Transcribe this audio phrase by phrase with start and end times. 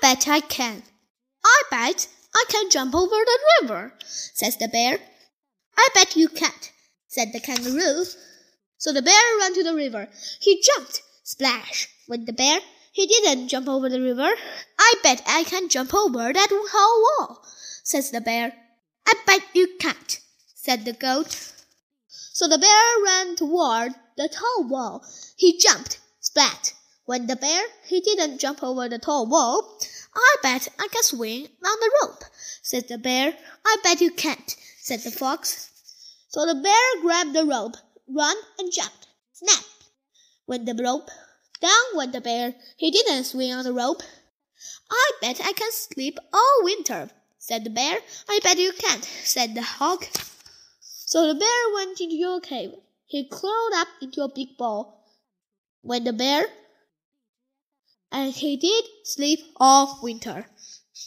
[0.00, 0.82] bet I can.
[1.44, 4.98] I bet I can jump over the river, says the bear.
[5.76, 6.72] I bet you can't,
[7.06, 8.04] said the kangaroo.
[8.76, 10.08] So the bear ran to the river.
[10.40, 11.02] He jumped.
[11.24, 12.60] Splash went the bear.
[12.92, 14.28] He didn't jump over the river.
[14.78, 17.44] I bet I can jump over that whole wall,
[17.84, 18.52] says the bear.
[19.06, 20.20] I bet you can't,
[20.54, 21.52] said the goat.
[22.08, 25.04] So the bear ran toward the tall wall.
[25.36, 25.98] He jumped.
[26.20, 26.74] Splat
[27.08, 27.64] went the bear.
[27.86, 29.78] He didn't jump over the tall wall.
[30.14, 32.22] I bet I can swing on the rope,
[32.62, 33.34] said the bear.
[33.66, 35.70] I bet you can't, said the fox.
[36.28, 37.76] So the bear grabbed the rope,
[38.06, 39.08] ran and jumped.
[39.32, 39.64] Snap!
[40.46, 41.08] Went the rope.
[41.60, 42.54] Down went the bear.
[42.76, 44.02] He didn't swing on the rope.
[44.90, 47.98] I bet I can sleep all winter, said the bear.
[48.28, 50.04] I bet you can't, said the hog.
[50.80, 52.72] So the bear went into your cave.
[53.06, 55.06] He crawled up into a big ball.
[55.80, 56.46] When the bear,
[58.10, 60.46] and he did sleep all winter.